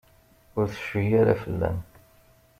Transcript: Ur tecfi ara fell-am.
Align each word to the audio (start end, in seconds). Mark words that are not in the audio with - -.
Ur 0.57 0.65
tecfi 0.73 1.03
ara 1.21 1.39
fell-am. 1.41 1.77